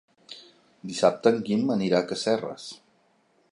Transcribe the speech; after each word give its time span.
Dissabte 0.91 1.33
en 1.33 1.37
Guim 1.51 1.69
anirà 1.75 2.01
a 2.01 2.09
Casserres. 2.13 2.69